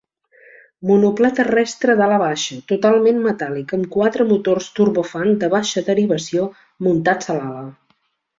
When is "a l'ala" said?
7.35-7.63